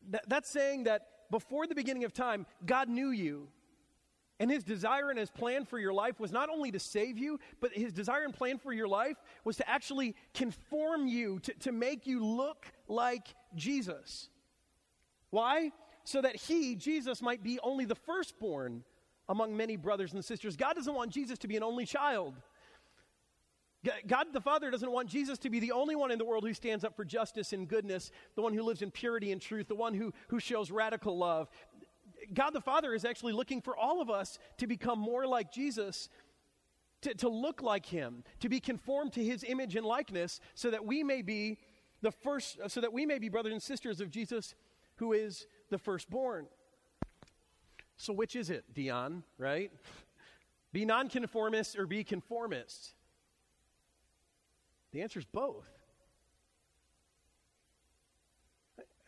[0.09, 3.47] that, that's saying that before the beginning of time, God knew you.
[4.39, 7.39] And his desire and his plan for your life was not only to save you,
[7.61, 11.71] but his desire and plan for your life was to actually conform you, to, to
[11.71, 14.29] make you look like Jesus.
[15.29, 15.71] Why?
[16.03, 18.83] So that he, Jesus, might be only the firstborn
[19.29, 20.55] among many brothers and sisters.
[20.55, 22.35] God doesn't want Jesus to be an only child.
[24.07, 26.53] God the Father doesn't want Jesus to be the only one in the world who
[26.53, 29.75] stands up for justice and goodness, the one who lives in purity and truth, the
[29.75, 31.49] one who, who shows radical love.
[32.33, 36.07] God the Father is actually looking for all of us to become more like Jesus,
[37.01, 40.85] to, to look like Him, to be conformed to His image and likeness, so that
[40.85, 41.59] we may be
[42.01, 44.55] the first, so that we may be brothers and sisters of Jesus,
[44.95, 46.47] who is the firstborn.
[47.97, 49.71] So, which is it, Dion, right?
[50.71, 52.95] Be nonconformist or be conformist?
[54.93, 55.69] The answer is both.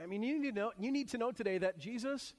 [0.01, 2.33] I mean, you need, to know, you need to know today that Jesus,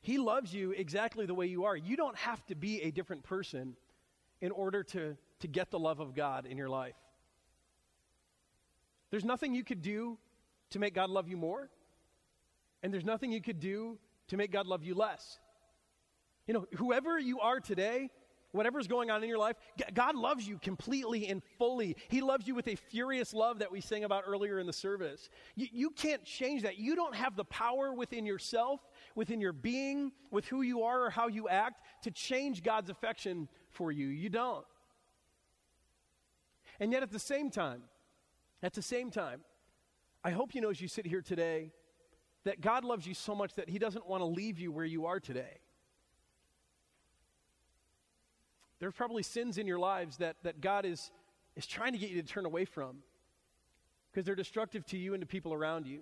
[0.00, 1.76] He loves you exactly the way you are.
[1.76, 3.76] You don't have to be a different person
[4.40, 6.96] in order to, to get the love of God in your life.
[9.10, 10.18] There's nothing you could do
[10.70, 11.68] to make God love you more,
[12.82, 15.38] and there's nothing you could do to make God love you less.
[16.46, 18.10] You know, whoever you are today,
[18.52, 19.56] whatever's going on in your life,
[19.94, 21.96] God loves you completely and fully.
[22.08, 25.28] He loves you with a furious love that we sang about earlier in the service.
[25.56, 26.78] You, you, can't change that.
[26.78, 28.80] You don't have the power within yourself,
[29.14, 33.48] within your being, with who you are or how you act to change God's affection
[33.68, 34.06] for you.
[34.06, 34.64] You don't.
[36.78, 37.82] And yet at the same time,
[38.62, 39.42] at the same time,
[40.24, 41.72] I hope you know as you sit here today
[42.44, 45.06] that God loves you so much that He doesn't want to leave you where you
[45.06, 45.60] are today.
[48.80, 51.12] There's probably sins in your lives that, that God is,
[51.54, 52.98] is trying to get you to turn away from
[54.10, 56.00] because they're destructive to you and to people around you.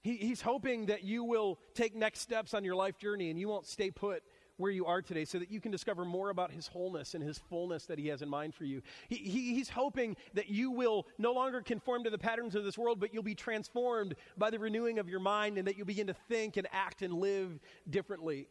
[0.00, 3.48] He, he's hoping that you will take next steps on your life journey and you
[3.48, 4.22] won't stay put
[4.56, 7.38] where you are today so that you can discover more about His wholeness and His
[7.38, 8.82] fullness that He has in mind for you.
[9.08, 12.78] He, he, he's hoping that you will no longer conform to the patterns of this
[12.78, 16.06] world, but you'll be transformed by the renewing of your mind and that you'll begin
[16.08, 17.58] to think and act and live
[17.88, 18.46] differently.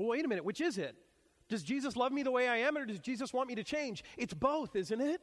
[0.00, 0.96] Well, wait a minute, which is it?
[1.50, 4.02] Does Jesus love me the way I am, or does Jesus want me to change?
[4.16, 5.20] It's both, isn't it?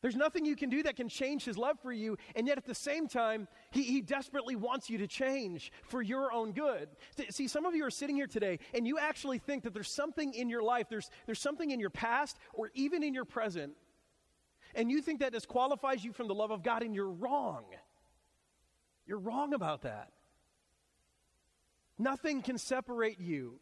[0.00, 2.66] There's nothing you can do that can change his love for you, and yet at
[2.66, 6.88] the same time, he, he desperately wants you to change for your own good.
[7.30, 10.32] See, some of you are sitting here today, and you actually think that there's something
[10.32, 13.72] in your life, there's, there's something in your past, or even in your present,
[14.76, 17.64] and you think that disqualifies you from the love of God, and you're wrong.
[19.04, 20.12] You're wrong about that.
[21.98, 23.60] Nothing can separate you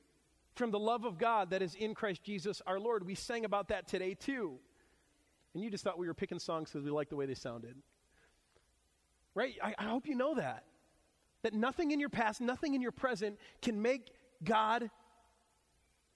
[0.54, 3.06] from the love of God that is in Christ Jesus our Lord.
[3.06, 4.58] We sang about that today, too.
[5.54, 7.76] And you just thought we were picking songs because we liked the way they sounded.
[9.34, 9.54] Right?
[9.62, 10.64] I, I hope you know that.
[11.42, 14.12] That nothing in your past, nothing in your present can make
[14.44, 14.90] God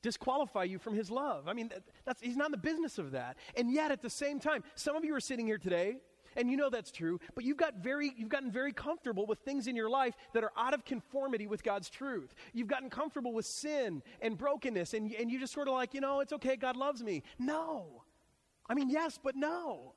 [0.02, 1.48] disqualify you from his love.
[1.48, 1.70] I mean,
[2.04, 3.36] that's, he's not in the business of that.
[3.56, 5.96] And yet, at the same time, some of you are sitting here today,
[6.36, 9.66] and you know that's true, but you've, got very, you've gotten very comfortable with things
[9.66, 12.34] in your life that are out of conformity with God's truth.
[12.52, 16.00] You've gotten comfortable with sin and brokenness, and, and you just sort of like, you
[16.00, 17.22] know, it's okay, God loves me.
[17.38, 18.02] No.
[18.68, 19.94] I mean, yes, but no.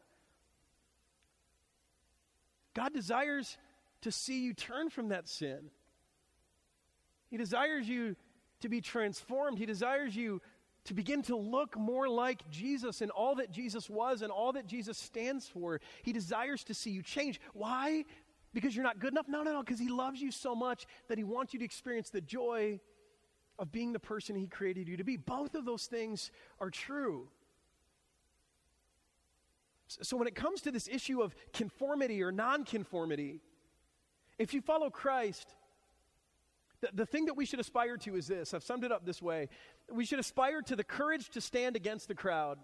[2.74, 3.58] God desires
[4.02, 5.70] to see you turn from that sin.
[7.30, 8.16] He desires you
[8.62, 9.58] to be transformed.
[9.58, 10.42] He desires you
[10.86, 14.66] to begin to look more like Jesus and all that Jesus was and all that
[14.66, 15.82] Jesus stands for.
[16.04, 17.40] He desires to see you change.
[17.54, 18.06] Why?
[18.54, 19.28] Because you're not good enough?
[19.28, 22.10] No, no, no, because He loves you so much that He wants you to experience
[22.10, 22.80] the joy
[23.60, 25.18] of being the person He created you to be.
[25.18, 27.28] Both of those things are true.
[29.88, 33.42] So, when it comes to this issue of conformity or nonconformity,
[34.38, 35.56] if you follow Christ,
[36.82, 38.54] the, the thing that we should aspire to is this.
[38.54, 39.50] I've summed it up this way.
[39.92, 42.60] We should aspire to the courage to stand against the crowd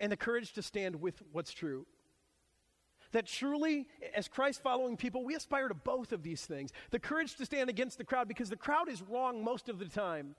[0.00, 1.86] and the courage to stand with what's true.
[3.12, 6.72] That truly, as Christ following people, we aspire to both of these things.
[6.90, 9.84] The courage to stand against the crowd because the crowd is wrong most of the
[9.84, 10.34] time.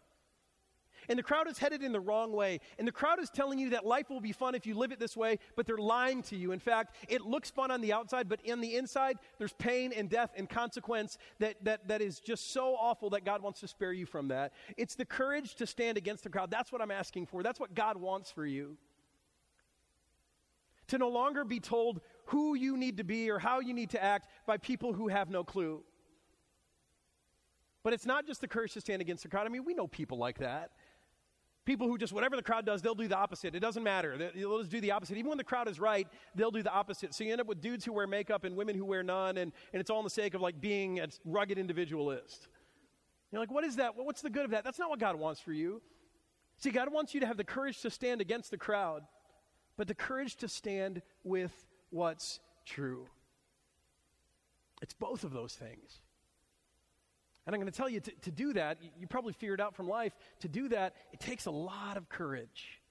[1.10, 2.60] And the crowd is headed in the wrong way.
[2.78, 5.00] And the crowd is telling you that life will be fun if you live it
[5.00, 6.52] this way, but they're lying to you.
[6.52, 10.10] In fact, it looks fun on the outside, but in the inside, there's pain and
[10.10, 13.94] death and consequence that, that, that is just so awful that God wants to spare
[13.94, 14.54] you from that.
[14.78, 16.52] It's the courage to stand against the crowd.
[16.52, 17.44] That's what I'm asking for.
[17.44, 18.78] That's what God wants for you.
[20.90, 24.04] To no longer be told who you need to be or how you need to
[24.04, 25.84] act by people who have no clue.
[27.84, 29.46] But it's not just the courage to stand against the crowd.
[29.46, 30.72] I mean, we know people like that.
[31.66, 33.56] People who just, whatever the crowd does, they'll do the opposite.
[33.56, 34.32] It doesn't matter.
[34.36, 35.18] They'll just do the opposite.
[35.18, 37.16] Even when the crowd is right, they'll do the opposite.
[37.16, 39.52] So you end up with dudes who wear makeup and women who wear none, and,
[39.74, 42.48] and it's all in the sake of like being a rugged individualist.
[43.32, 43.96] You're like, what is that?
[43.96, 44.64] What's the good of that?
[44.64, 45.82] That's not what God wants for you.
[46.58, 49.02] See, God wants you to have the courage to stand against the crowd,
[49.76, 51.52] but the courage to stand with
[51.90, 53.08] what's true.
[54.82, 56.00] It's both of those things.
[57.46, 59.76] And I'm going to tell you to, to do that, you, you probably figured out
[59.76, 62.82] from life, to do that, it takes a lot of courage.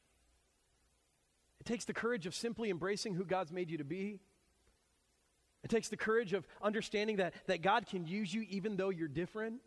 [1.61, 4.21] It takes the courage of simply embracing who God's made you to be.
[5.65, 9.09] It takes the courage of understanding that, that God can use you even though you're
[9.09, 9.61] different.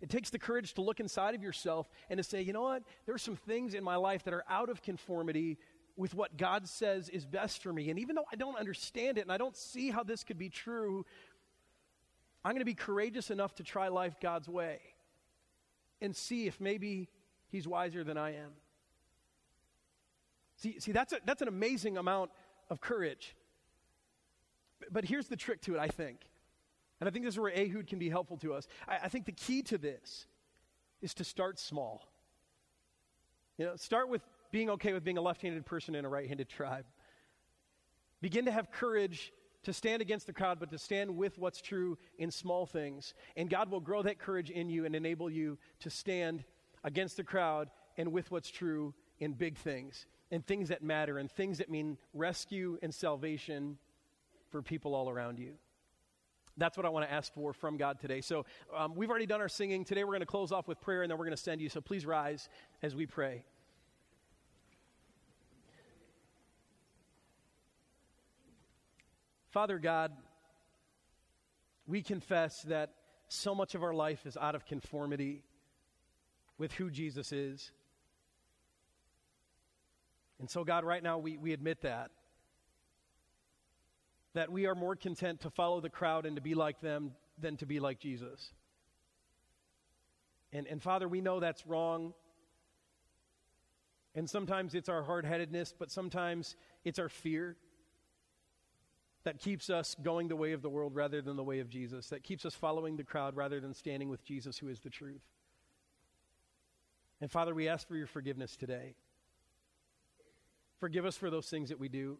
[0.00, 2.82] It takes the courage to look inside of yourself and to say, you know what?
[3.06, 5.58] There are some things in my life that are out of conformity
[5.96, 7.90] with what God says is best for me.
[7.90, 10.48] And even though I don't understand it and I don't see how this could be
[10.48, 11.04] true,
[12.44, 14.78] I'm going to be courageous enough to try life God's way
[16.00, 17.08] and see if maybe
[17.48, 18.52] He's wiser than I am.
[20.56, 22.30] See, see that's, a, that's an amazing amount
[22.68, 23.36] of courage.
[24.90, 26.20] But here's the trick to it, I think.
[27.00, 28.66] And I think this is where Ehud can be helpful to us.
[28.86, 30.26] I, I think the key to this
[31.00, 32.02] is to start small.
[33.56, 36.26] You know, start with being okay with being a left handed person in a right
[36.26, 36.84] handed tribe.
[38.20, 39.32] Begin to have courage
[39.64, 43.14] to stand against the crowd, but to stand with what's true in small things.
[43.36, 46.44] And God will grow that courage in you and enable you to stand
[46.84, 51.30] against the crowd and with what's true in big things and things that matter and
[51.30, 53.78] things that mean rescue and salvation
[54.50, 55.54] for people all around you.
[56.56, 58.20] That's what I want to ask for from God today.
[58.20, 58.44] So,
[58.76, 59.84] um, we've already done our singing.
[59.84, 61.68] Today, we're going to close off with prayer and then we're going to send you.
[61.68, 62.48] So, please rise
[62.82, 63.44] as we pray.
[69.58, 70.12] Father God,
[71.88, 72.92] we confess that
[73.26, 75.42] so much of our life is out of conformity
[76.58, 77.72] with who Jesus is.
[80.38, 82.12] And so, God, right now we, we admit that.
[84.34, 87.56] That we are more content to follow the crowd and to be like them than
[87.56, 88.52] to be like Jesus.
[90.52, 92.14] And, and Father, we know that's wrong.
[94.14, 96.54] And sometimes it's our hard headedness, but sometimes
[96.84, 97.56] it's our fear
[99.28, 102.08] that keeps us going the way of the world rather than the way of Jesus,
[102.08, 105.20] that keeps us following the crowd rather than standing with Jesus, who is the truth.
[107.20, 108.94] And Father, we ask for your forgiveness today.
[110.80, 112.16] Forgive us for those things that we do,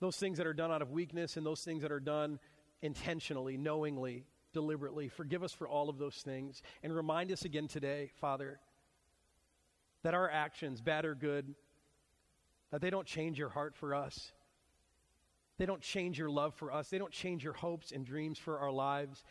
[0.00, 2.40] those things that are done out of weakness, and those things that are done
[2.82, 5.08] intentionally, knowingly, deliberately.
[5.08, 6.62] Forgive us for all of those things.
[6.82, 8.58] And remind us again today, Father,
[10.02, 11.54] that our actions, bad or good,
[12.72, 14.32] that they don't change your heart for us.
[15.58, 16.88] They don't change your love for us.
[16.88, 19.24] They don't change your hopes and dreams for our lives.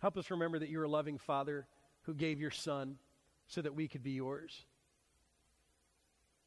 [0.00, 1.66] Help us remember that you're a loving Father
[2.02, 2.98] who gave your Son
[3.46, 4.66] so that we could be yours,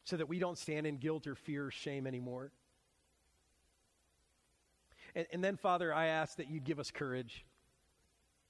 [0.03, 2.51] so that we don't stand in guilt or fear or shame anymore.
[5.15, 7.45] And, and then, Father, I ask that you'd give us courage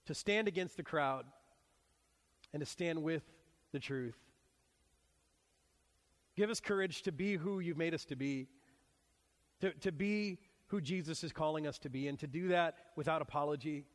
[0.07, 1.25] to stand against the crowd
[2.51, 3.23] and to stand with
[3.71, 4.17] the truth.
[6.37, 8.47] Give us courage to be who you've made us to be,
[9.59, 13.21] to, to be who Jesus is calling us to be, and to do that without
[13.21, 13.85] apology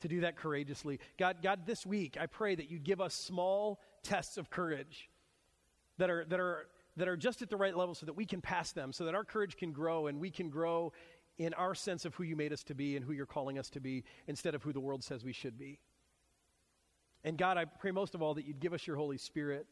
[0.00, 1.00] to do that courageously.
[1.18, 5.08] God, God, this week, I pray that you give us small tests of courage
[5.98, 6.66] that are, that are,
[6.96, 9.14] that are just at the right level so that we can pass them, so that
[9.14, 10.92] our courage can grow and we can grow
[11.38, 13.70] in our sense of who you made us to be and who you're calling us
[13.70, 15.78] to be instead of who the world says we should be.
[17.24, 19.66] And God, I pray most of all that you'd give us your Holy Spirit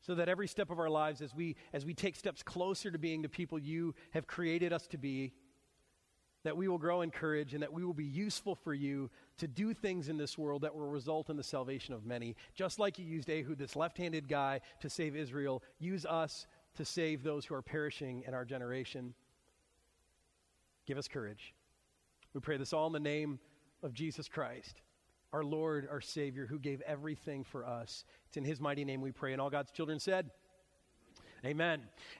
[0.00, 2.98] so that every step of our lives as we as we take steps closer to
[2.98, 5.32] being the people you have created us to be
[6.42, 9.46] that we will grow in courage and that we will be useful for you to
[9.46, 12.34] do things in this world that will result in the salvation of many.
[12.54, 16.46] Just like you used Ehud, this left handed guy, to save Israel, use us
[16.76, 19.12] to save those who are perishing in our generation.
[20.86, 21.54] Give us courage.
[22.32, 23.38] We pray this all in the name
[23.82, 24.80] of Jesus Christ,
[25.32, 28.04] our Lord, our Savior, who gave everything for us.
[28.28, 29.32] It's in His mighty name we pray.
[29.32, 30.30] And all God's children said,
[31.44, 31.82] Amen.